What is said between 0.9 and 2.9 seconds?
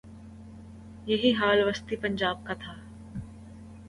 یہی حال وسطی پنجاب کا تھا۔